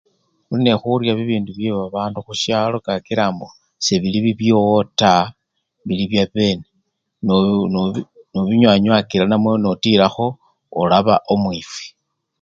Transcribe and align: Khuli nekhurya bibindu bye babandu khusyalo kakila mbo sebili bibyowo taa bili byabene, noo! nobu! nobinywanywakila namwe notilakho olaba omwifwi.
Khuli 0.45 0.61
nekhurya 0.63 1.11
bibindu 1.17 1.49
bye 1.53 1.71
babandu 1.79 2.17
khusyalo 2.25 2.75
kakila 2.85 3.25
mbo 3.33 3.47
sebili 3.85 4.19
bibyowo 4.25 4.77
taa 4.99 5.31
bili 5.85 6.03
byabene, 6.11 6.65
noo! 7.27 7.63
nobu! 7.73 7.99
nobinywanywakila 8.31 9.23
namwe 9.27 9.51
notilakho 9.63 10.27
olaba 10.81 11.15
omwifwi. 11.33 11.85